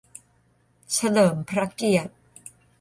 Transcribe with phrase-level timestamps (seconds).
[0.93, 2.13] 'เฉลิมพระเกียรติ'